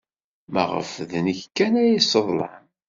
Maɣef 0.53 0.91
d 1.09 1.11
nekk 1.25 1.41
kan 1.57 1.73
ay 1.81 1.89
yesseḍlam? 1.91 2.63